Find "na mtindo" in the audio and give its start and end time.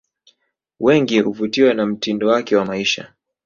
1.73-2.27